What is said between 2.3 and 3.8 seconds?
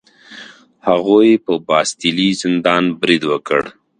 زندان برید وکړ.